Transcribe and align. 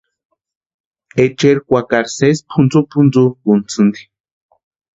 Echeri 1.23 1.59
kwakari 1.67 2.09
sési 2.17 2.41
pʼuntsupʼuntsukʼuntisïnti. 2.49 4.01